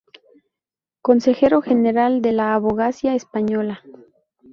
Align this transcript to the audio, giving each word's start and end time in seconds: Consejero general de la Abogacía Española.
Consejero 1.03 1.61
general 1.61 2.23
de 2.23 2.31
la 2.31 2.55
Abogacía 2.55 3.13
Española. 3.13 3.83